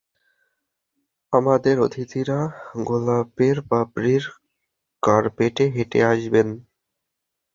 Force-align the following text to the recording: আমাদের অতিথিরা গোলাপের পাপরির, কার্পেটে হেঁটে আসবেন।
আমাদের 1.33 1.75
অতিথিরা 1.79 2.39
গোলাপের 2.87 3.57
পাপরির, 3.69 4.23
কার্পেটে 5.03 5.65
হেঁটে 5.75 5.99
আসবেন। 6.05 6.47